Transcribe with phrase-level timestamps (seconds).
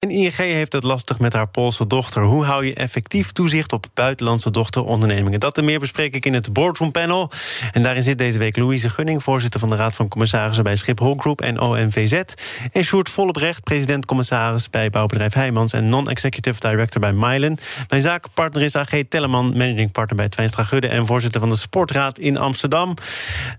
[0.00, 2.22] En ING heeft het lastig met haar Poolse dochter.
[2.22, 5.40] Hoe hou je effectief toezicht op buitenlandse dochterondernemingen?
[5.40, 7.30] Dat en meer bespreek ik in het Boardroom Panel.
[7.72, 11.14] En daarin zit deze week Louise Gunning, voorzitter van de Raad van Commissarissen bij Schiphol
[11.14, 12.22] Group en ONVZ.
[12.72, 17.58] En Sjoerd Vollebrecht, president-commissaris bij bouwbedrijf Heijmans en non-executive director bij Mylen.
[17.88, 22.18] Mijn zakenpartner is AG Telleman, managing partner bij Twijnstra Gudde en voorzitter van de Sportraad
[22.18, 22.94] in Amsterdam.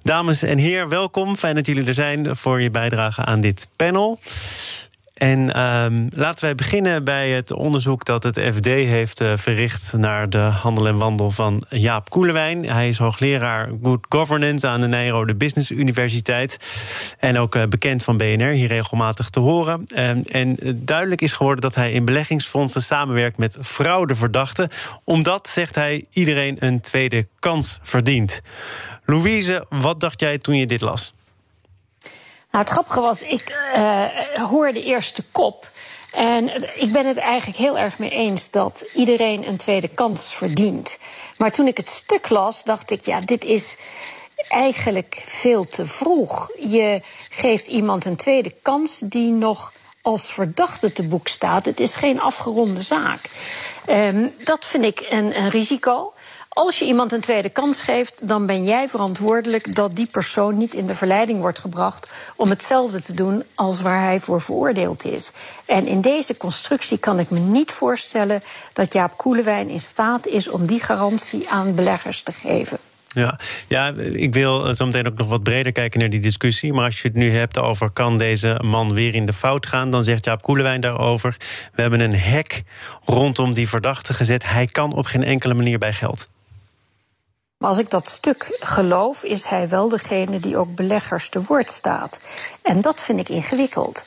[0.03, 1.35] Dames en heren, welkom.
[1.35, 4.20] Fijn dat jullie er zijn voor je bijdrage aan dit panel.
[5.21, 10.29] En um, laten wij beginnen bij het onderzoek dat het FD heeft uh, verricht naar
[10.29, 12.70] de handel en wandel van Jaap Koelewijn.
[12.70, 16.57] Hij is hoogleraar Good Governance aan de Nijrode Business Universiteit.
[17.20, 19.85] En ook uh, bekend van BNR, hier regelmatig te horen.
[19.95, 24.70] Um, en duidelijk is geworden dat hij in beleggingsfondsen samenwerkt met fraudeverdachten.
[25.03, 28.41] Omdat, zegt hij, iedereen een tweede kans verdient.
[29.05, 31.13] Louise, wat dacht jij toen je dit las?
[32.52, 34.05] Nou, het grappige was, ik uh,
[34.49, 35.70] hoorde eerst de kop.
[36.12, 40.98] En ik ben het eigenlijk heel erg mee eens dat iedereen een tweede kans verdient.
[41.38, 43.76] Maar toen ik het stuk las, dacht ik, ja, dit is
[44.48, 46.52] eigenlijk veel te vroeg.
[46.60, 51.65] Je geeft iemand een tweede kans die nog als verdachte te boek staat.
[51.65, 53.20] Het is geen afgeronde zaak.
[53.90, 56.13] Um, dat vind ik een, een risico.
[56.54, 60.74] Als je iemand een tweede kans geeft, dan ben jij verantwoordelijk dat die persoon niet
[60.74, 65.31] in de verleiding wordt gebracht om hetzelfde te doen als waar hij voor veroordeeld is.
[65.66, 68.41] En in deze constructie kan ik me niet voorstellen
[68.74, 72.78] dat Jaap Koelewijn in staat is om die garantie aan beleggers te geven.
[73.08, 76.74] Ja, ja, ik wil zo meteen ook nog wat breder kijken naar die discussie.
[76.74, 79.90] Maar als je het nu hebt over kan deze man weer in de fout gaan,
[79.90, 81.36] dan zegt Jaap Koelewijn daarover:
[81.74, 82.63] we hebben een hek
[83.06, 84.50] rondom die verdachte gezet.
[84.50, 86.28] Hij kan op geen enkele manier bij geld.
[87.62, 91.72] Maar als ik dat stuk geloof, is hij wel degene die ook beleggers te woord
[91.72, 92.19] staat.
[92.62, 94.06] En dat vind ik ingewikkeld.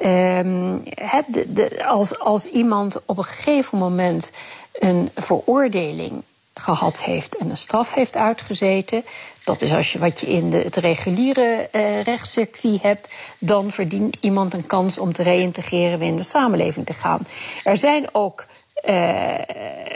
[0.00, 4.30] De, als, als iemand op een gegeven moment
[4.72, 6.22] een veroordeling
[6.54, 9.04] gehad heeft en een straf heeft uitgezeten.
[9.44, 13.08] Dat is als je wat je in de, het reguliere uh, rechtscircuit hebt.
[13.38, 17.26] Dan verdient iemand een kans om te reïntegreren weer in de samenleving te gaan.
[17.64, 18.46] Er zijn ook
[18.84, 19.34] uh,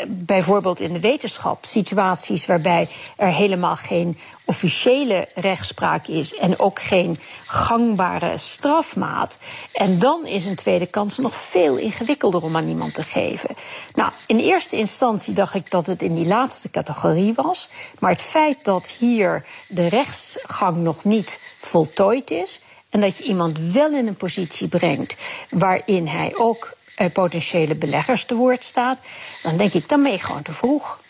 [0.06, 7.18] bijvoorbeeld in de wetenschap situaties waarbij er helemaal geen officiële rechtspraak is en ook geen
[7.46, 9.38] gangbare strafmaat.
[9.72, 13.56] En dan is een tweede kans nog veel ingewikkelder om aan iemand te geven.
[13.94, 17.68] Nou, in eerste instantie dacht ik dat het in die laatste categorie was.
[17.98, 22.60] Maar het feit dat hier de rechtsgang nog niet voltooid is.
[22.90, 25.16] En dat je iemand wel in een positie brengt
[25.50, 26.76] waarin hij ook
[27.10, 28.98] potentiële beleggers te woord staat,
[29.42, 31.00] dan denk ik, dan ben je gewoon te vroeg.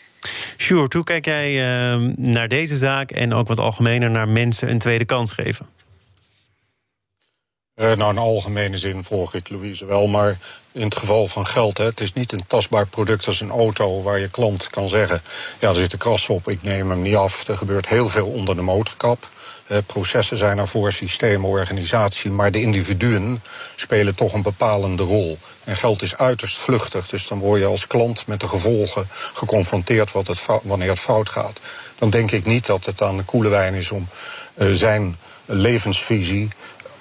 [0.57, 4.79] Sure, hoe kijk jij uh, naar deze zaak en ook wat algemener naar mensen een
[4.79, 5.67] tweede kans geven?
[7.75, 10.37] Uh, nou, in algemene zin volg ik Louise wel, maar
[10.71, 14.01] in het geval van geld, hè, het is niet een tastbaar product als een auto
[14.01, 15.21] waar je klant kan zeggen:
[15.59, 17.47] ja, er zit een kras op, ik neem hem niet af.
[17.47, 19.29] Er gebeurt heel veel onder de motorkap.
[19.73, 23.41] Uh, processen zijn ervoor, systemen, organisatie, maar de individuen
[23.75, 25.37] spelen toch een bepalende rol.
[25.63, 30.11] En geld is uiterst vluchtig, dus dan word je als klant met de gevolgen geconfronteerd
[30.11, 31.59] wat het wanneer het fout gaat.
[31.99, 34.07] Dan denk ik niet dat het aan de koele wijn is om
[34.55, 36.47] uh, zijn levensvisie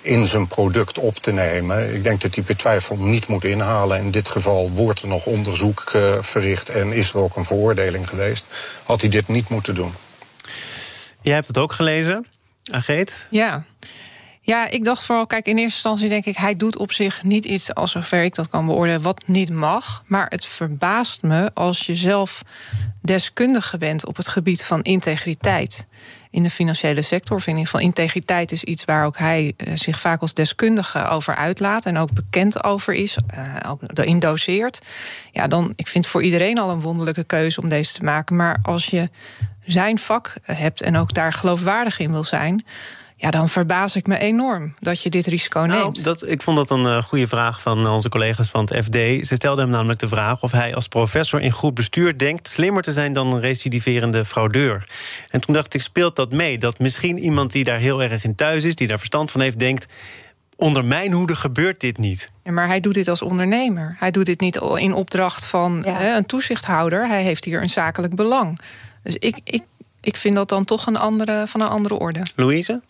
[0.01, 1.95] in zijn product op te nemen.
[1.95, 3.99] Ik denk dat hij betwijfel niet moet inhalen.
[3.99, 8.09] In dit geval wordt er nog onderzoek uh, verricht en is er ook een veroordeling
[8.09, 8.47] geweest.
[8.85, 9.95] Had hij dit niet moeten doen.
[11.21, 12.27] Jij hebt het ook gelezen,
[12.71, 13.27] Ageet?
[13.31, 13.65] Ja.
[14.45, 17.45] Ja, ik dacht vooral, kijk, in eerste instantie denk ik, hij doet op zich niet
[17.45, 20.03] iets, als zover ik dat kan beoordelen, wat niet mag.
[20.07, 22.43] Maar het verbaast me als je zelf
[23.03, 25.87] deskundige bent op het gebied van integriteit
[26.33, 27.37] in de financiële sector.
[27.37, 31.07] Of in ieder geval integriteit is iets waar ook hij uh, zich vaak als deskundige
[31.07, 34.81] over uitlaat en ook bekend over is, uh, ook erin doseert.
[35.33, 38.37] Ja, dan, ik vind voor iedereen al een wonderlijke keuze om deze te maken.
[38.37, 39.11] Maar als je
[39.65, 42.65] zijn vak hebt en ook daar geloofwaardig in wil zijn
[43.23, 46.05] ja, dan verbaas ik me enorm dat je dit risico nou, neemt.
[46.05, 49.27] Dat, ik vond dat een uh, goede vraag van onze collega's van het FD.
[49.27, 52.83] Ze stelden hem namelijk de vraag of hij als professor in goed bestuur denkt slimmer
[52.83, 54.89] te zijn dan een recidiverende fraudeur.
[55.31, 56.59] En toen dacht ik, speelt dat mee?
[56.59, 59.59] Dat misschien iemand die daar heel erg in thuis is, die daar verstand van heeft,
[59.59, 59.87] denkt.
[60.57, 62.33] Onder mijn hoede gebeurt dit niet.
[62.45, 63.97] Ja, maar hij doet dit als ondernemer.
[63.99, 65.95] Hij doet dit niet in opdracht van ja.
[65.95, 67.09] hè, een toezichthouder.
[67.09, 68.59] Hij heeft hier een zakelijk belang.
[69.03, 69.63] Dus ik, ik,
[70.01, 72.23] ik vind dat dan toch een andere, van een andere orde.
[72.35, 72.81] Louise?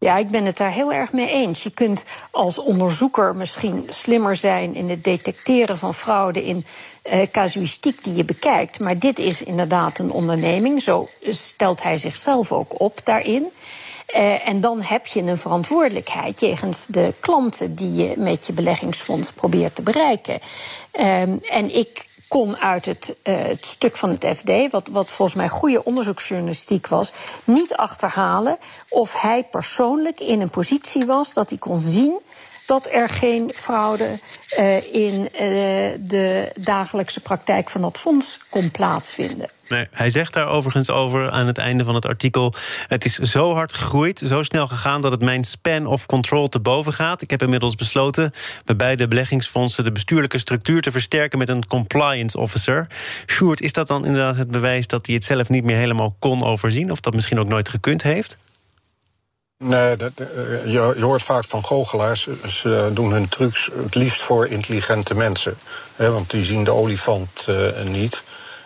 [0.00, 1.62] Ja, ik ben het daar heel erg mee eens.
[1.62, 6.64] Je kunt als onderzoeker misschien slimmer zijn in het detecteren van fraude in
[7.12, 8.80] uh, casuïstiek die je bekijkt.
[8.80, 10.82] Maar dit is inderdaad een onderneming.
[10.82, 13.46] Zo stelt hij zichzelf ook op daarin.
[14.16, 19.32] Uh, en dan heb je een verantwoordelijkheid jegens de klanten die je met je beleggingsfonds
[19.32, 20.38] probeert te bereiken.
[21.00, 21.20] Uh,
[21.52, 25.48] en ik kon uit het, uh, het, stuk van het FD, wat, wat volgens mij
[25.48, 27.12] goede onderzoeksjournalistiek was,
[27.44, 28.58] niet achterhalen
[28.88, 32.20] of hij persoonlijk in een positie was dat hij kon zien
[32.68, 34.18] dat er geen fraude
[34.58, 35.28] uh, in uh,
[36.00, 39.50] de dagelijkse praktijk van dat fonds kon plaatsvinden.
[39.68, 42.54] Nee, hij zegt daar overigens over aan het einde van het artikel.
[42.86, 46.60] Het is zo hard gegroeid, zo snel gegaan dat het mijn span of control te
[46.60, 47.22] boven gaat.
[47.22, 48.32] Ik heb inmiddels besloten
[48.64, 52.86] bij beide beleggingsfondsen de bestuurlijke structuur te versterken met een compliance officer.
[53.26, 56.42] Sjoerd, is dat dan inderdaad het bewijs dat hij het zelf niet meer helemaal kon
[56.42, 56.90] overzien?
[56.90, 58.38] Of dat misschien ook nooit gekund heeft?
[59.68, 60.12] Nee, dat,
[60.64, 62.28] je, je, hoort vaak van goochelaars.
[62.46, 65.58] Ze doen hun trucs het liefst voor intelligente mensen.
[65.96, 68.22] Hè, want die zien de olifant uh, niet.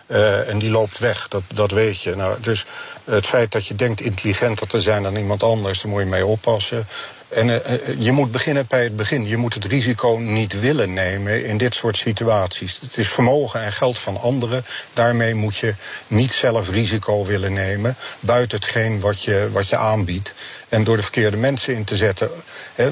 [0.07, 2.15] Uh, en die loopt weg, dat, dat weet je.
[2.15, 2.65] Nou, dus
[3.03, 6.25] het feit dat je denkt intelligenter te zijn dan iemand anders, daar moet je mee
[6.25, 6.87] oppassen.
[7.33, 7.61] En
[7.97, 9.27] je moet beginnen bij het begin.
[9.27, 12.79] Je moet het risico niet willen nemen in dit soort situaties.
[12.79, 14.65] Het is vermogen en geld van anderen.
[14.93, 15.75] Daarmee moet je
[16.07, 17.95] niet zelf risico willen nemen.
[18.19, 20.33] Buiten hetgeen wat je, wat je aanbiedt.
[20.73, 22.29] En door de verkeerde mensen in te zetten.
[22.75, 22.89] He,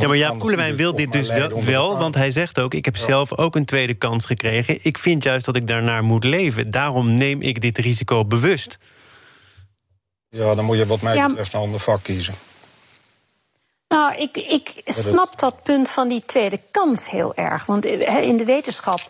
[0.00, 2.96] ja, maar Jaap Koelewijn wil dit dus wel, wel, want hij zegt ook: Ik heb
[2.96, 3.04] ja.
[3.04, 4.84] zelf ook een tweede kans gekregen.
[4.84, 6.70] Ik vind juist dat ik daarnaar moet leven.
[6.70, 8.78] Daarom neem ik dit risico bewust.
[10.28, 11.26] Ja, dan moet je, wat mij ja.
[11.26, 12.34] betreft, een ander vak kiezen.
[13.88, 17.66] Nou, ik, ik snap dat punt van die tweede kans heel erg.
[17.66, 19.00] Want in de wetenschap,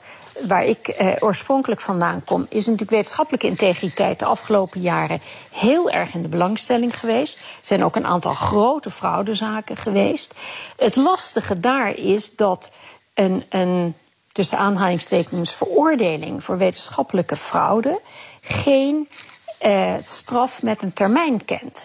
[0.47, 5.21] waar ik eh, oorspronkelijk vandaan kom, is natuurlijk wetenschappelijke integriteit de afgelopen jaren
[5.51, 7.39] heel erg in de belangstelling geweest.
[7.39, 10.35] Er zijn ook een aantal grote fraudezaken geweest.
[10.77, 12.71] Het lastige daar is dat
[13.15, 13.95] een, een
[14.33, 18.01] tussen aanhalingstekens veroordeling voor wetenschappelijke fraude
[18.41, 19.09] geen
[19.59, 21.85] eh, straf met een termijn kent.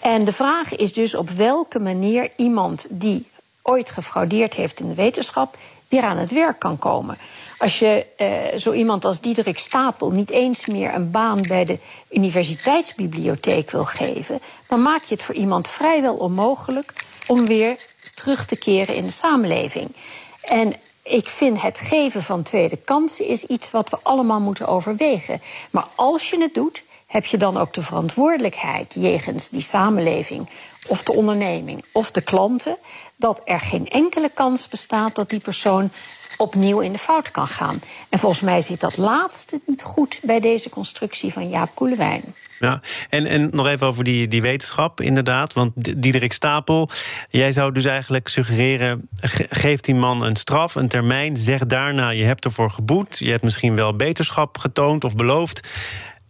[0.00, 3.30] En de vraag is dus op welke manier iemand die
[3.62, 5.56] ooit gefraudeerd heeft in de wetenschap
[5.88, 7.18] weer aan het werk kan komen.
[7.62, 11.78] Als je uh, zo iemand als Diederik Stapel niet eens meer een baan bij de
[12.10, 16.92] universiteitsbibliotheek wil geven, dan maak je het voor iemand vrijwel onmogelijk
[17.26, 17.76] om weer
[18.14, 19.94] terug te keren in de samenleving.
[20.42, 20.72] En
[21.02, 25.42] ik vind het geven van tweede kansen is iets wat we allemaal moeten overwegen.
[25.70, 30.48] Maar als je het doet, heb je dan ook de verantwoordelijkheid jegens die samenleving
[30.88, 32.76] of de onderneming of de klanten
[33.16, 35.90] dat er geen enkele kans bestaat dat die persoon
[36.36, 37.80] opnieuw in de fout kan gaan.
[38.08, 42.22] En volgens mij zit dat laatste niet goed bij deze constructie van Jaap Koelewijn.
[42.58, 45.52] Ja, en, en nog even over die, die wetenschap, inderdaad.
[45.52, 46.88] Want Diederik Stapel,
[47.28, 49.08] jij zou dus eigenlijk suggereren:
[49.50, 51.36] geef die man een straf, een termijn.
[51.36, 53.18] Zeg daarna: je hebt ervoor geboet.
[53.18, 55.68] Je hebt misschien wel beterschap getoond of beloofd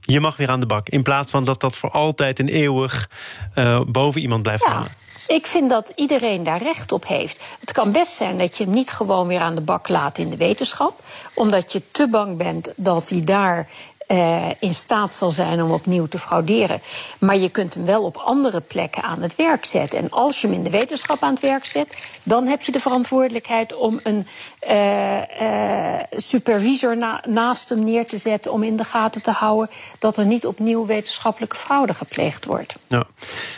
[0.02, 0.88] je mag weer aan de bak.
[0.88, 3.10] In plaats van dat dat voor altijd en eeuwig
[3.54, 4.86] uh, boven iemand blijft ja.
[5.32, 7.42] Ik vind dat iedereen daar recht op heeft.
[7.60, 10.30] Het kan best zijn dat je hem niet gewoon weer aan de bak laat in
[10.30, 11.00] de wetenschap,
[11.34, 13.68] omdat je te bang bent dat hij daar
[14.12, 16.80] uh, in staat zal zijn om opnieuw te frauderen.
[17.18, 19.98] Maar je kunt hem wel op andere plekken aan het werk zetten.
[19.98, 22.80] En als je hem in de wetenschap aan het werk zet, dan heb je de
[22.80, 24.26] verantwoordelijkheid om een
[24.70, 29.70] uh, uh, supervisor na, naast hem neer te zetten om in de gaten te houden
[29.98, 32.74] dat er niet opnieuw wetenschappelijke fraude gepleegd wordt.
[32.88, 33.04] Ja.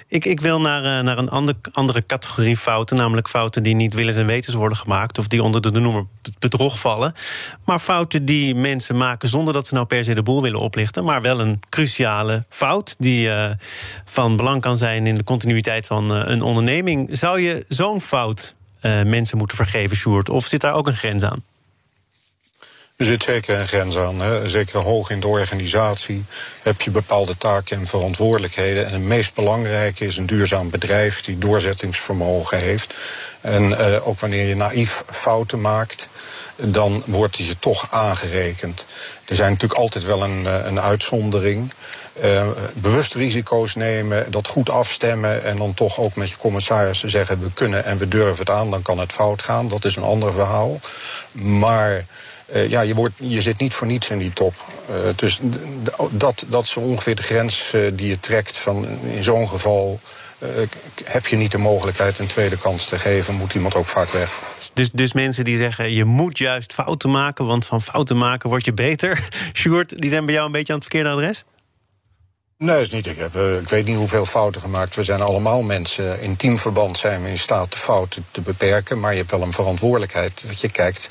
[0.08, 4.16] Ik, ik wil naar, naar een ander, andere categorie fouten, namelijk fouten die niet willens
[4.16, 6.06] en wetens worden gemaakt of die onder de noemer
[6.38, 7.14] bedrog vallen.
[7.64, 11.04] Maar fouten die mensen maken zonder dat ze nou per se de boel willen oplichten,
[11.04, 13.50] maar wel een cruciale fout die uh,
[14.04, 17.18] van belang kan zijn in de continuïteit van uh, een onderneming.
[17.18, 20.28] Zou je zo'n fout uh, mensen moeten vergeven, Sjoerd?
[20.28, 21.44] Of zit daar ook een grens aan?
[22.96, 24.20] Er zit zeker een grens aan.
[24.20, 24.48] Hè.
[24.48, 26.24] Zeker hoog in de organisatie
[26.62, 28.86] heb je bepaalde taken en verantwoordelijkheden.
[28.86, 32.94] En het meest belangrijke is een duurzaam bedrijf die doorzettingsvermogen heeft.
[33.40, 36.08] En ook wanneer je naïef fouten maakt,
[36.56, 38.84] dan wordt het je toch aangerekend.
[39.25, 41.73] Er zijn natuurlijk altijd wel een, een uitzondering.
[42.23, 47.40] Uh, bewust risico's nemen, dat goed afstemmen en dan toch ook met je commissarissen zeggen
[47.40, 49.68] we kunnen en we durven het aan, dan kan het fout gaan.
[49.68, 50.80] Dat is een ander verhaal.
[51.32, 52.04] Maar
[52.52, 54.54] uh, ja, je, wordt, je zit niet voor niets in die top.
[54.90, 55.40] Uh, dus
[56.10, 60.00] dat, dat is ongeveer de grens die je trekt van in zo'n geval
[61.04, 64.38] heb je niet de mogelijkheid een tweede kans te geven, moet iemand ook vaak weg.
[64.72, 68.64] Dus, dus mensen die zeggen, je moet juist fouten maken, want van fouten maken word
[68.64, 69.28] je beter.
[69.52, 71.44] Sjoerd, die zijn bij jou een beetje aan het verkeerde adres?
[72.58, 73.06] Nee, is niet.
[73.06, 74.94] Ik, heb, uh, ik weet niet hoeveel fouten gemaakt.
[74.94, 76.20] We zijn allemaal mensen.
[76.20, 79.00] In teamverband zijn we in staat de fouten te beperken.
[79.00, 81.08] Maar je hebt wel een verantwoordelijkheid dat je kijkt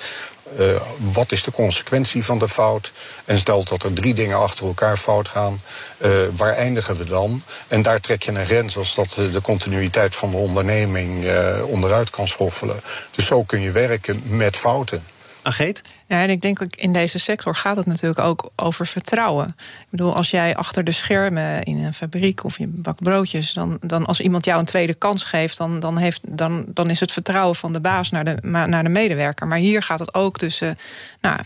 [0.60, 0.82] uh,
[1.14, 2.92] wat is de consequentie van de fout?
[3.26, 5.62] En stelt dat er drie dingen achter elkaar fout gaan,
[5.98, 7.44] uh, waar eindigen we dan?
[7.68, 12.10] En daar trek je een grens als dat de continuïteit van de onderneming uh, onderuit
[12.10, 12.80] kan schoffelen.
[13.12, 15.04] Dus zo kun je werken met fouten.
[15.42, 15.82] Ageet?
[16.14, 19.48] Ja, en ik denk ook in deze sector gaat het natuurlijk ook over vertrouwen.
[19.58, 23.78] Ik bedoel, als jij achter de schermen in een fabriek of je bakt broodjes, dan,
[23.82, 27.12] dan als iemand jou een tweede kans geeft, dan, dan, heeft, dan, dan is het
[27.12, 29.48] vertrouwen van de baas naar de, naar de medewerker.
[29.48, 30.78] Maar hier gaat het ook tussen
[31.22, 31.38] nou,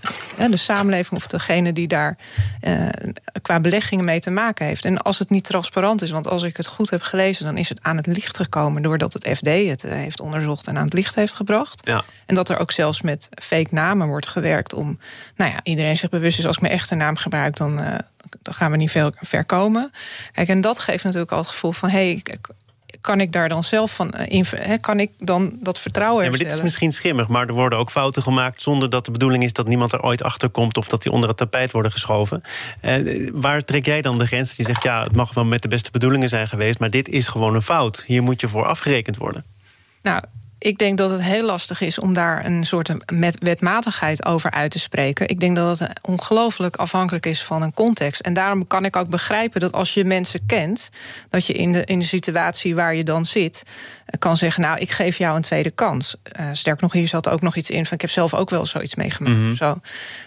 [0.52, 2.18] de samenleving of degene die daar
[2.62, 2.88] eh,
[3.42, 4.86] qua beleggingen mee te maken heeft.
[4.86, 7.70] En als het niet transparant is, want als ik het goed heb gelezen, dan is
[7.70, 10.94] het aan het licht gekomen doordat het FD het eh, heeft onderzocht en aan het
[10.94, 11.82] licht heeft gebracht.
[11.88, 12.04] Ja.
[12.26, 15.00] En dat er ook zelfs met fake namen wordt gewerkt om,
[15.36, 17.96] nou ja, iedereen zich bewust is als ik mijn echte naam gebruik, dan, uh,
[18.42, 19.92] dan gaan we niet veel ver komen.
[20.32, 22.40] Kijk, en dat geeft natuurlijk al het gevoel van, hé, hey,
[23.02, 24.44] kan ik daar dan zelf van uh,
[24.82, 26.24] kan ik dan dat vertrouwen herstellen?
[26.24, 29.12] Ja, maar dit is misschien schimmig, maar er worden ook fouten gemaakt zonder dat de
[29.12, 31.92] bedoeling is dat niemand er ooit achter komt of dat die onder het tapijt worden
[31.92, 32.42] geschoven.
[32.82, 34.56] Uh, waar trek jij dan de grens?
[34.56, 37.28] Je zegt ja, het mag wel met de beste bedoelingen zijn geweest, maar dit is
[37.28, 38.04] gewoon een fout.
[38.08, 39.44] Hier moet je voor afgerekend worden.
[40.02, 40.24] Nou,
[40.60, 42.92] ik denk dat het heel lastig is om daar een soort
[43.40, 45.28] wetmatigheid over uit te spreken.
[45.28, 48.22] Ik denk dat het ongelooflijk afhankelijk is van een context.
[48.22, 50.90] En daarom kan ik ook begrijpen dat als je mensen kent,
[51.30, 53.64] dat je in de, in de situatie waar je dan zit,
[54.06, 56.16] eh, kan zeggen: Nou, ik geef jou een tweede kans.
[56.40, 58.66] Uh, sterker nog, hier zat ook nog iets in van: Ik heb zelf ook wel
[58.66, 59.36] zoiets meegemaakt.
[59.36, 59.52] Mm -hmm.
[59.52, 59.80] of zo.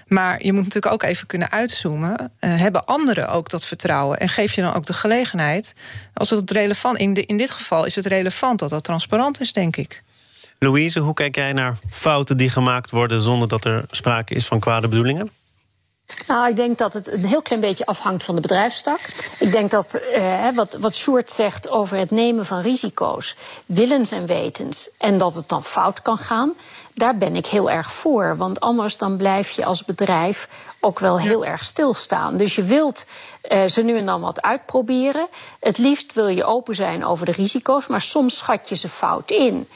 [0.06, 2.32] Maar je moet natuurlijk ook even kunnen uitzoomen.
[2.40, 4.18] Uh, hebben anderen ook dat vertrouwen?
[4.18, 5.72] En geef je dan ook de gelegenheid?
[6.14, 9.52] Als het relevant in, de, in dit geval is het relevant dat dat transparant is,
[9.52, 10.02] denk ik.
[10.62, 14.60] Louise, hoe kijk jij naar fouten die gemaakt worden zonder dat er sprake is van
[14.60, 15.30] kwade bedoelingen?
[16.26, 19.00] Nou, ik denk dat het een heel klein beetje afhangt van de bedrijfstak.
[19.38, 23.36] Ik denk dat eh, wat, wat Sjoerd zegt over het nemen van risico's,
[23.66, 26.52] willens en wetens, en dat het dan fout kan gaan,
[26.94, 28.36] daar ben ik heel erg voor.
[28.36, 30.48] Want anders dan blijf je als bedrijf
[30.80, 32.36] ook wel heel erg stilstaan.
[32.36, 33.06] Dus je wilt
[33.52, 35.26] uh, ze nu en dan wat uitproberen.
[35.60, 39.30] Het liefst wil je open zijn over de risico's, maar soms schat je ze fout
[39.30, 39.68] in.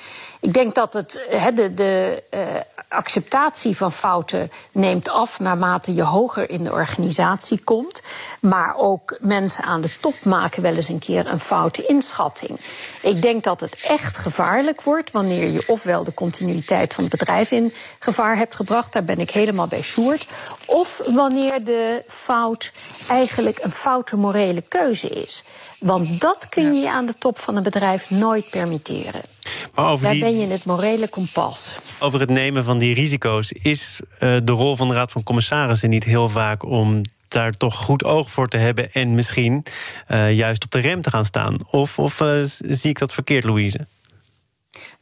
[0.45, 1.13] Ik denk dat het,
[1.55, 2.41] de, de uh,
[2.89, 8.03] acceptatie van fouten neemt af naarmate je hoger in de organisatie komt.
[8.41, 12.59] Maar ook mensen aan de top maken wel eens een keer een foute inschatting.
[13.03, 17.51] Ik denk dat het echt gevaarlijk wordt wanneer je ofwel de continuïteit van het bedrijf
[17.51, 20.27] in gevaar hebt gebracht, daar ben ik helemaal bij Sjoerd.
[20.67, 22.71] Of wanneer de fout
[23.09, 25.45] eigenlijk een foute morele keuze is.
[25.79, 29.34] Want dat kun je je aan de top van een bedrijf nooit permitteren.
[29.75, 31.69] Maar over Daar die, ben je het morele kompas.
[31.99, 33.53] Over het nemen van die risico's.
[33.53, 37.77] Is uh, de rol van de Raad van Commissarissen niet heel vaak om daar toch
[37.77, 39.65] goed oog voor te hebben en misschien
[40.09, 41.57] uh, juist op de rem te gaan staan?
[41.71, 43.87] Of, of uh, zie ik dat verkeerd, Louise?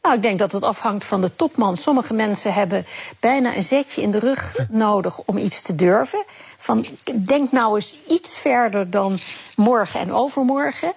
[0.01, 1.77] Nou, ik denk dat het afhangt van de topman.
[1.77, 2.85] Sommige mensen hebben
[3.19, 6.23] bijna een zetje in de rug nodig om iets te durven.
[6.57, 9.17] Van, denk nou eens iets verder dan
[9.55, 10.93] morgen en overmorgen.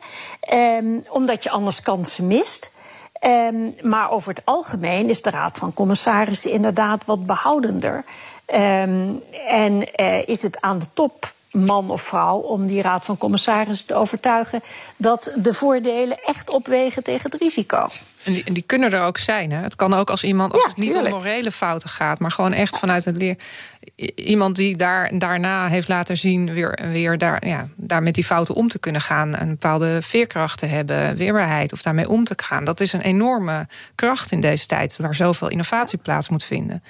[0.53, 2.71] Um, omdat je anders kansen mist.
[3.27, 8.05] Um, maar over het algemeen is de Raad van Commissarissen inderdaad wat behoudender.
[8.55, 13.19] Um, en uh, is het aan de top man of vrouw om die raad van
[13.19, 14.63] commissarissen te overtuigen
[14.97, 17.89] dat de voordelen echt opwegen tegen het risico.
[18.25, 19.53] En die, en die kunnen er ook zijn.
[19.53, 19.63] Hè?
[19.63, 21.15] Het kan ook als iemand, als ja, het niet tuurlijk.
[21.15, 23.37] om morele fouten gaat, maar gewoon echt vanuit het leer.
[24.15, 28.55] Iemand die daar, daarna heeft laten zien weer, weer daar, ja, daar met die fouten
[28.55, 29.41] om te kunnen gaan.
[29.41, 32.65] Een bepaalde veerkracht te hebben, weerbaarheid of daarmee om te gaan.
[32.65, 36.83] Dat is een enorme kracht in deze tijd waar zoveel innovatie plaats moet vinden.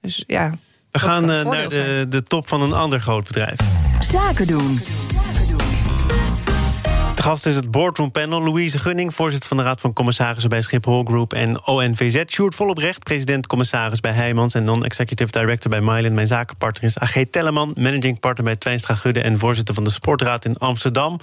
[0.00, 0.52] Dus ja.
[0.96, 3.58] We gaan uh, naar de, de top van een ander groot bedrijf.
[3.98, 4.80] Zaken doen.
[7.26, 8.42] Gast is het Boardroom Panel.
[8.42, 12.22] Louise Gunning, voorzitter van de Raad van Commissarissen bij Schiphol Group en ONVZ.
[12.26, 16.14] Sjoerd Volleprecht, president-commissaris bij Heijmans en non-executive director bij Myland.
[16.14, 20.44] Mijn zakenpartner is AG Telleman, managing partner bij Twijnstra Gudde en voorzitter van de Sportraad
[20.44, 21.20] in Amsterdam.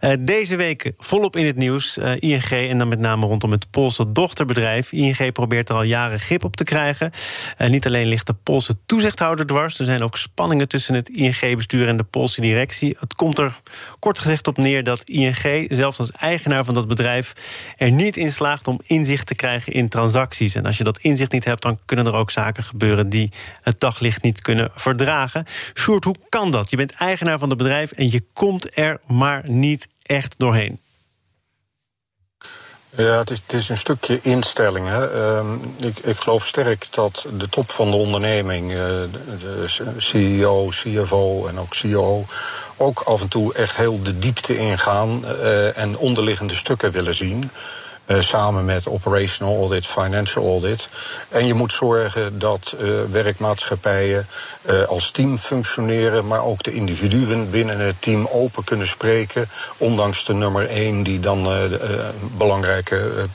[0.00, 1.98] Uh, deze week volop in het nieuws.
[1.98, 4.92] Uh, ING en dan met name rondom het Poolse dochterbedrijf.
[4.92, 7.10] ING probeert er al jaren grip op te krijgen.
[7.58, 11.88] Uh, niet alleen ligt de Poolse toezichthouder dwars, er zijn ook spanningen tussen het ING-bestuur
[11.88, 12.96] en de Poolse directie.
[13.00, 13.60] Het komt er
[13.98, 17.32] kort gezegd op neer dat ING zelfs als eigenaar van dat bedrijf,
[17.76, 20.54] er niet in slaagt om inzicht te krijgen in transacties.
[20.54, 23.32] En als je dat inzicht niet hebt, dan kunnen er ook zaken gebeuren die
[23.62, 25.46] het daglicht niet kunnen verdragen.
[25.74, 26.70] Sjoerd, hoe kan dat?
[26.70, 30.78] Je bent eigenaar van het bedrijf en je komt er maar niet echt doorheen.
[32.96, 34.88] Ja, het is, een stukje instelling.
[34.88, 35.40] Uh,
[35.80, 39.08] ik, ik geloof sterk dat de top van de onderneming, de,
[39.40, 42.24] de CEO, CFO en ook CEO,
[42.76, 45.24] ook af en toe echt heel de diepte ingaan
[45.74, 47.50] en onderliggende stukken willen zien.
[48.06, 50.88] Uh, samen met operational audit, financial audit.
[51.28, 54.26] En je moet zorgen dat uh, werkmaatschappijen
[54.86, 59.48] als team functioneren, maar ook de individuen binnen het team open kunnen spreken.
[59.76, 61.78] Ondanks de nummer één die dan een
[62.36, 63.26] belangrijke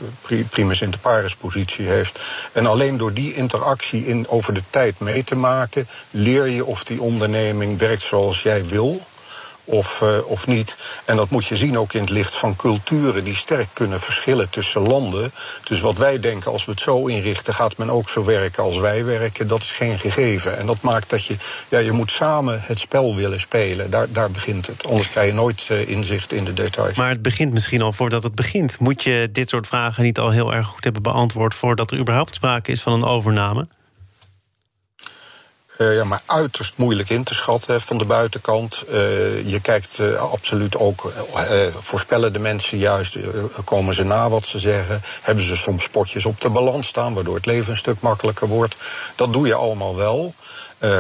[0.49, 2.19] primus inter pares positie heeft.
[2.51, 6.83] En alleen door die interactie in, over de tijd mee te maken, leer je of
[6.83, 9.01] die onderneming werkt zoals jij wil
[9.69, 10.75] of, uh, of niet.
[11.05, 14.49] En dat moet je zien ook in het licht van culturen die sterk kunnen verschillen
[14.49, 15.31] tussen landen.
[15.63, 18.77] Dus wat wij denken, als we het zo inrichten, gaat men ook zo werken als
[18.77, 19.47] wij werken.
[19.47, 20.57] Dat is geen gegeven.
[20.57, 21.35] En dat maakt dat je,
[21.67, 23.89] ja, je moet samen het spel willen spelen.
[23.89, 24.87] Daar, daar begint het.
[24.87, 26.97] Anders krijg je nooit uh, inzicht in de details.
[26.97, 28.79] Maar het begint misschien al voordat het begint.
[28.79, 32.35] Moet je dit soort vragen niet al heel erg goed hebben beantwoord voordat er überhaupt
[32.35, 33.67] sprake is van een overname?
[35.81, 38.83] Uh, ja, maar uiterst moeilijk in te schatten van de buitenkant.
[38.87, 41.11] Uh, je kijkt uh, absoluut ook,
[41.79, 43.17] voorspellen de mensen juist,
[43.63, 45.01] komen ze na wat ze zeggen?
[45.21, 48.75] Hebben ze soms spotjes op de balans staan, waardoor het leven een stuk makkelijker wordt?
[49.15, 50.33] Dat doe je allemaal wel.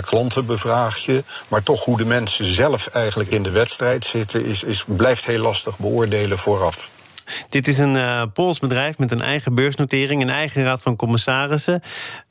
[0.01, 4.63] klanten bevraag je, maar toch hoe de mensen zelf eigenlijk in de wedstrijd zitten, is,
[4.63, 6.89] is, blijft heel lastig beoordelen vooraf.
[7.49, 11.81] Dit is een uh, Pools bedrijf met een eigen beursnotering, een eigen raad van commissarissen.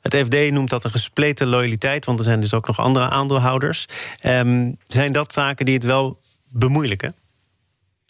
[0.01, 3.85] Het FD noemt dat een gespleten loyaliteit, want er zijn dus ook nog andere aandeelhouders.
[4.23, 7.15] Um, zijn dat zaken die het wel bemoeilijken?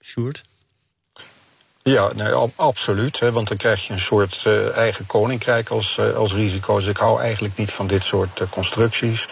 [0.03, 0.43] Sjoerd?
[1.83, 3.19] Ja, nee, absoluut.
[3.19, 6.75] Hè, want dan krijg je een soort uh, eigen koninkrijk als, uh, als risico.
[6.75, 9.27] Dus ik hou eigenlijk niet van dit soort constructies.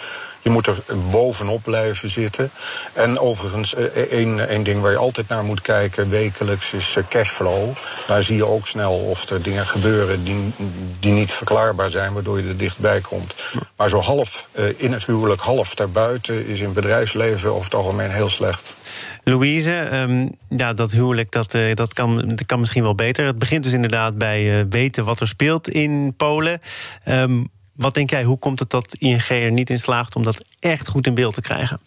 [0.47, 2.49] Je moet er bovenop blijven zitten.
[2.93, 7.03] En overigens, eh, één, één ding waar je altijd naar moet kijken, wekelijks, is eh,
[7.09, 7.69] cashflow.
[8.07, 10.53] Daar zie je ook snel of er dingen gebeuren die,
[10.99, 13.35] die niet verklaarbaar zijn, waardoor je er dichtbij komt.
[13.75, 18.11] Maar zo half eh, in het huwelijk, half daarbuiten, is in bedrijfsleven over het algemeen
[18.11, 18.75] heel slecht.
[19.23, 23.25] Louise, um, ja, dat huwelijk dat, dat, kan, kan misschien wel beter.
[23.25, 26.61] Het begint dus inderdaad bij weten wat er speelt in Polen.
[27.07, 30.37] Um, wat denk jij, hoe komt het dat ING er niet in slaagt om dat
[30.59, 31.79] echt goed in beeld te krijgen?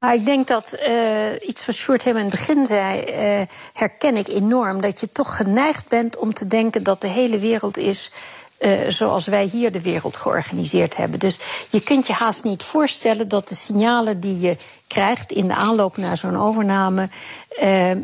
[0.00, 3.04] Nou, ik denk dat uh, iets wat Short helemaal in het begin zei,
[3.40, 4.80] uh, herken ik enorm.
[4.80, 8.10] Dat je toch geneigd bent om te denken dat de hele wereld is
[8.58, 11.18] uh, zoals wij hier de wereld georganiseerd hebben.
[11.18, 11.38] Dus
[11.70, 15.96] je kunt je haast niet voorstellen dat de signalen die je krijgt in de aanloop
[15.96, 17.08] naar zo'n overname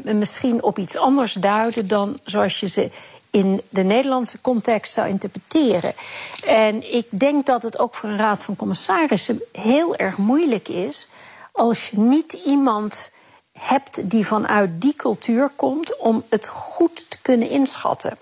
[0.02, 2.90] misschien op iets anders duiden dan zoals je ze
[3.34, 5.92] in de Nederlandse context zou interpreteren.
[6.46, 11.08] En ik denk dat het ook voor een raad van commissarissen heel erg moeilijk is
[11.52, 13.10] als je niet iemand
[13.52, 18.18] hebt die vanuit die cultuur komt om het goed te kunnen inschatten.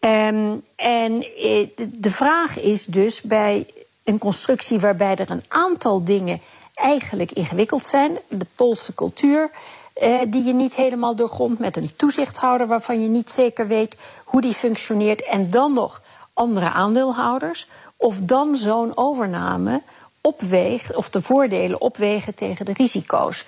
[0.00, 3.66] Um, en eh, de vraag is dus bij
[4.04, 6.40] een constructie waarbij er een aantal dingen
[6.74, 9.50] eigenlijk ingewikkeld zijn, de Poolse cultuur,
[9.98, 14.40] eh, die je niet helemaal doorgrondt, met een toezichthouder waarvan je niet zeker weet hoe
[14.40, 19.82] die functioneert, en dan nog andere aandeelhouders, of dan zo'n overname
[20.20, 23.44] opweegt, of de voordelen opwegen tegen de risico's.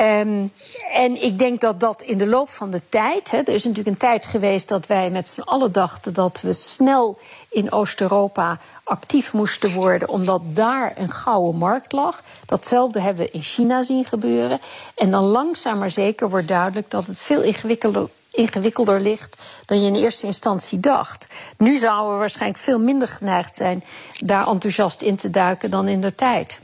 [0.00, 0.52] Um,
[0.92, 3.30] en ik denk dat dat in de loop van de tijd.
[3.30, 6.52] Hè, er is natuurlijk een tijd geweest dat wij met z'n allen dachten dat we
[6.52, 7.18] snel
[7.50, 12.22] in Oost-Europa actief moesten worden, omdat daar een gouden markt lag.
[12.46, 14.60] Datzelfde hebben we in China zien gebeuren.
[14.94, 19.86] En dan langzaam maar zeker wordt duidelijk dat het veel ingewikkelder ingewikkelder ligt dan je
[19.86, 21.26] in eerste instantie dacht.
[21.58, 23.84] Nu zouden we waarschijnlijk veel minder geneigd zijn
[24.24, 26.60] daar enthousiast in te duiken dan in de tijd.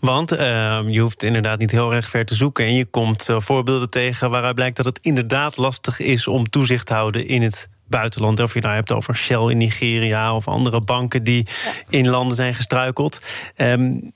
[0.00, 0.38] Want uh,
[0.86, 2.64] je hoeft inderdaad niet heel erg ver te zoeken.
[2.64, 6.86] En je komt uh, voorbeelden tegen waaruit blijkt dat het inderdaad lastig is om toezicht
[6.86, 8.40] te houden in het buitenland.
[8.40, 11.72] Of je nou hebt over Shell in Nigeria of andere banken die ja.
[11.88, 13.20] in landen zijn gestruikeld.
[13.56, 14.12] Um,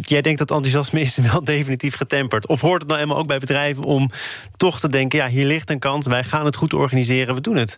[0.00, 2.46] jij denkt dat enthousiasme is wel definitief getemperd?
[2.46, 4.10] Of hoort het nou eenmaal ook bij bedrijven om
[4.56, 7.56] toch te denken: ja, hier ligt een kans, wij gaan het goed organiseren, we doen
[7.56, 7.76] het?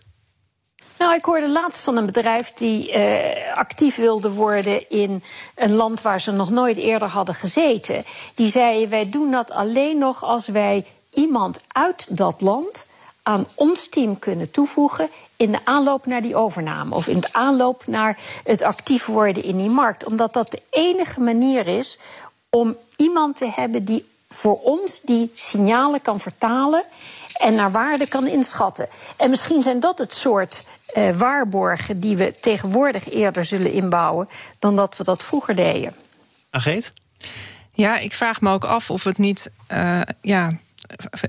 [0.97, 5.23] Nou, ik hoorde laatst van een bedrijf die uh, actief wilde worden in
[5.55, 8.05] een land waar ze nog nooit eerder hadden gezeten.
[8.35, 12.85] Die zei: wij doen dat alleen nog als wij iemand uit dat land
[13.23, 15.09] aan ons team kunnen toevoegen
[15.43, 19.57] in de aanloop naar die overname of in de aanloop naar het actief worden in
[19.57, 20.05] die markt.
[20.05, 21.99] Omdat dat de enige manier is
[22.49, 26.83] om iemand te hebben die voor ons die signalen kan vertalen
[27.33, 28.87] en naar waarde kan inschatten.
[29.17, 34.29] En misschien zijn dat het soort uh, waarborgen die we tegenwoordig eerder zullen inbouwen
[34.59, 35.95] dan dat we dat vroeger deden.
[36.49, 36.93] Ageet?
[37.71, 40.49] Ja, ik vraag me ook af of het niet uh, ja,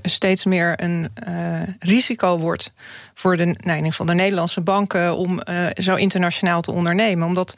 [0.01, 2.71] steeds meer een uh, risico wordt
[3.13, 7.27] voor de, nee, in van de Nederlandse banken om uh, zo internationaal te ondernemen.
[7.27, 7.53] Omdat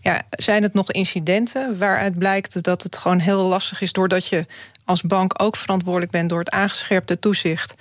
[0.00, 4.46] ja, zijn het nog incidenten waaruit blijkt dat het gewoon heel lastig is doordat je
[4.84, 7.74] als bank ook verantwoordelijk bent door het aangescherpte toezicht.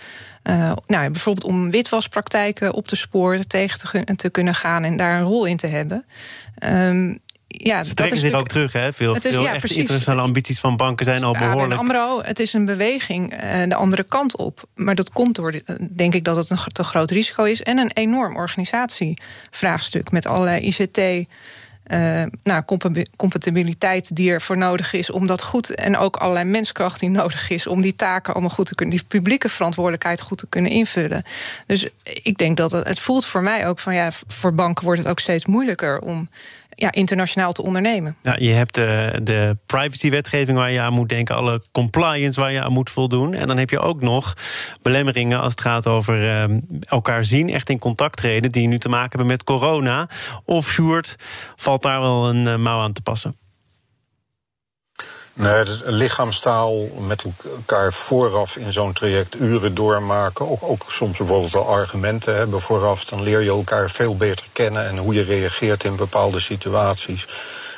[0.43, 5.25] Uh, nou, bijvoorbeeld om witwaspraktijken op te sporen, tegen te, kunnen gaan en daar een
[5.25, 6.05] rol in te hebben.
[6.63, 7.19] Um,
[7.63, 8.93] ja, Ze trekken zich ook terug, hè?
[8.93, 11.79] Veel, is, veel ja, echt internationale ambities van banken zijn al behoorlijk...
[11.79, 14.63] AMRO, het is een beweging uh, de andere kant op.
[14.75, 17.61] Maar dat komt door, denk ik, dat het een te groot risico is...
[17.61, 21.27] en een enorm organisatievraagstuk met allerlei ICT...
[21.87, 22.63] Uh, nou,
[23.15, 25.75] compatibiliteit die er voor nodig is om dat goed.
[25.75, 29.05] En ook allerlei menskracht die nodig is om die taken allemaal goed te kunnen, die
[29.07, 31.23] publieke verantwoordelijkheid goed te kunnen invullen.
[31.65, 34.99] Dus ik denk dat het, het voelt voor mij ook van ja, voor banken wordt
[34.99, 36.29] het ook steeds moeilijker om
[36.81, 38.15] ja, internationaal te ondernemen.
[38.21, 42.61] Ja, je hebt de, de privacywetgeving waar je aan moet denken, alle compliance waar je
[42.61, 43.33] aan moet voldoen.
[43.33, 44.37] En dan heb je ook nog
[44.81, 48.89] belemmeringen als het gaat over uh, elkaar zien, echt in contact treden, die nu te
[48.89, 50.09] maken hebben met corona.
[50.45, 51.15] Of Sjoerd,
[51.55, 53.35] valt daar wel een uh, mouw aan te passen?
[55.33, 60.49] Nee, dus lichaamstaal met elkaar vooraf in zo'n traject uren doormaken.
[60.49, 63.05] Ook, ook soms bijvoorbeeld wel argumenten hebben vooraf.
[63.05, 67.27] Dan leer je elkaar veel beter kennen en hoe je reageert in bepaalde situaties.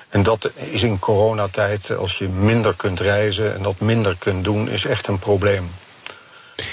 [0.10, 4.70] En dat is in coronatijd, als je minder kunt reizen en dat minder kunt doen,
[4.70, 5.72] is echt een probleem.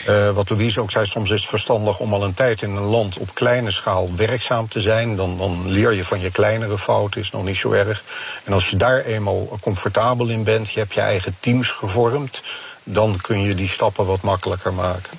[0.08, 2.82] Uh, wat Louise ook zei, soms is het verstandig om al een tijd in een
[2.82, 5.16] land op kleine schaal werkzaam te zijn.
[5.16, 8.04] Dan, dan leer je van je kleinere fouten, is nog niet zo erg.
[8.44, 12.42] En als je daar eenmaal comfortabel in bent, je hebt je eigen teams gevormd,
[12.84, 15.18] dan kun je die stappen wat makkelijker maken.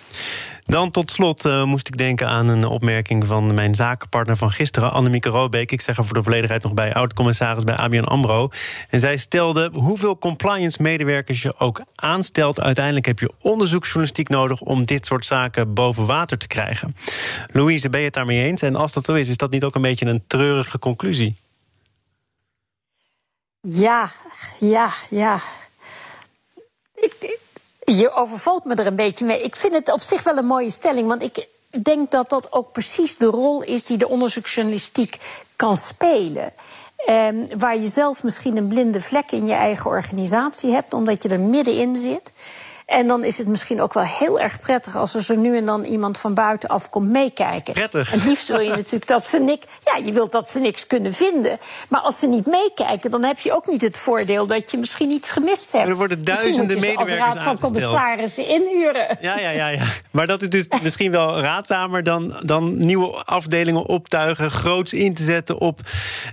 [0.65, 4.91] Dan tot slot uh, moest ik denken aan een opmerking van mijn zakenpartner van gisteren,
[4.91, 5.71] Annemieke Robeek.
[5.71, 8.49] Ik zeg er voor de volledigheid nog bij, oud-commissaris bij ABN AMRO.
[8.89, 12.61] En zij stelde hoeveel compliance-medewerkers je ook aanstelt.
[12.61, 16.95] Uiteindelijk heb je onderzoeksjournalistiek nodig om dit soort zaken boven water te krijgen.
[17.51, 18.61] Louise, ben je het daarmee eens?
[18.61, 21.35] En als dat zo is, is dat niet ook een beetje een treurige conclusie?
[23.61, 24.11] Ja,
[24.59, 25.39] ja, ja.
[26.95, 27.39] Ik,
[27.83, 29.41] je overvalt me er een beetje mee.
[29.41, 31.47] Ik vind het op zich wel een mooie stelling, want ik
[31.83, 35.17] denk dat dat ook precies de rol is die de onderzoeksjournalistiek
[35.55, 36.53] kan spelen.
[37.05, 41.29] Eh, waar je zelf misschien een blinde vlek in je eigen organisatie hebt, omdat je
[41.29, 42.33] er middenin zit.
[42.91, 45.65] En dan is het misschien ook wel heel erg prettig als er zo nu en
[45.65, 47.73] dan iemand van buitenaf komt meekijken.
[47.73, 48.13] Prettig.
[48.13, 49.65] En liefst wil je natuurlijk dat ze niks.
[49.83, 51.59] Ja, je wilt dat ze niks kunnen vinden.
[51.87, 55.11] Maar als ze niet meekijken, dan heb je ook niet het voordeel dat je misschien
[55.11, 55.87] iets gemist hebt.
[55.87, 59.17] er worden duizenden medewerkers als raad van commissarissen inhuren.
[59.21, 59.83] Ja, ja, ja, ja.
[60.11, 65.23] Maar dat is dus misschien wel raadzamer dan, dan nieuwe afdelingen optuigen, groots in te
[65.23, 65.79] zetten op.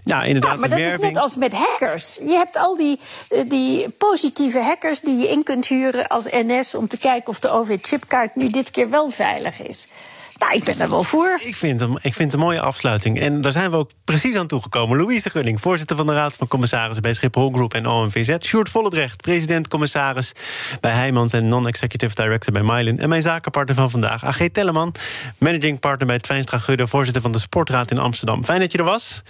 [0.05, 2.19] Nou, inderdaad, ja, maar dat is net als met hackers.
[2.23, 6.27] Je hebt al die, eh, die positieve hackers die je in kunt huren als
[6.75, 9.89] om te kijken of de OV-chipkaart nu dit keer wel veilig is.
[10.39, 11.39] Nou, ik ben er wel voor.
[11.41, 13.21] Ik vind, hem, ik vind het een mooie afsluiting.
[13.21, 14.99] En daar zijn we ook precies aan toegekomen.
[14.99, 18.47] Louise Gunning, voorzitter van de Raad van Commissarissen bij Schiphol Group en OMVZ.
[18.47, 20.33] Sjoerd Vollebrecht, president-commissaris
[20.81, 22.99] bij Heijmans en non-executive director bij Mylin.
[22.99, 24.95] En mijn zakenpartner van vandaag, AG Telleman,
[25.39, 28.45] managing partner bij Twijnstra Gudde, voorzitter van de Sportraad in Amsterdam.
[28.45, 29.23] Fijn dat je er was.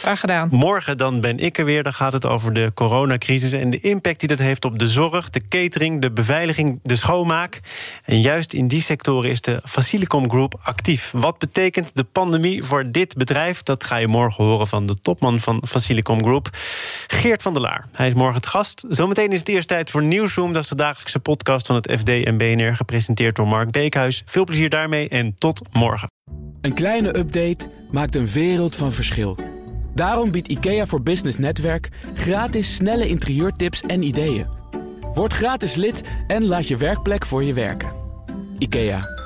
[0.00, 0.48] Graag gedaan.
[0.50, 1.82] Morgen dan ben ik er weer.
[1.82, 5.30] Dan gaat het over de coronacrisis en de impact die dat heeft op de zorg,
[5.30, 7.60] de catering, de beveiliging, de schoonmaak.
[8.04, 11.10] En juist in die sectoren is de Facilicom Group actief.
[11.16, 13.62] Wat betekent de pandemie voor dit bedrijf?
[13.62, 16.48] Dat ga je morgen horen van de topman van Facilicom Group,
[17.06, 17.88] Geert van der Laar.
[17.92, 18.84] Hij is morgen het gast.
[18.88, 20.52] Zometeen is het eerst tijd voor Nieuwsroom.
[20.52, 24.22] Dat is de dagelijkse podcast van het FD en BNR, gepresenteerd door Mark Beekhuis.
[24.26, 26.08] Veel plezier daarmee en tot morgen.
[26.60, 29.38] Een kleine update maakt een wereld van verschil.
[29.94, 34.46] Daarom biedt IKEA voor Business Netwerk gratis snelle interieurtips en ideeën.
[35.14, 37.92] Word gratis lid en laat je werkplek voor je werken.
[38.58, 39.25] IKEA